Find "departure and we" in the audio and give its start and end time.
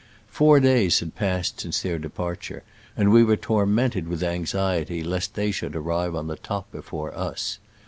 1.99-3.23